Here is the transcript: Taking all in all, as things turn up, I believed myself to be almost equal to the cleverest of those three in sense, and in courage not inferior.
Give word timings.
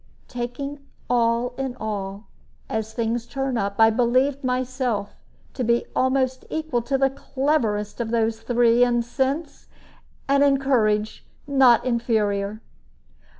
Taking 0.27 0.83
all 1.11 1.53
in 1.59 1.75
all, 1.79 2.25
as 2.71 2.91
things 2.91 3.27
turn 3.27 3.55
up, 3.55 3.75
I 3.77 3.91
believed 3.91 4.43
myself 4.43 5.13
to 5.53 5.63
be 5.63 5.85
almost 5.95 6.43
equal 6.49 6.81
to 6.81 6.97
the 6.97 7.11
cleverest 7.11 8.01
of 8.01 8.09
those 8.09 8.39
three 8.39 8.83
in 8.83 9.03
sense, 9.03 9.67
and 10.27 10.43
in 10.43 10.57
courage 10.57 11.23
not 11.45 11.85
inferior. 11.85 12.61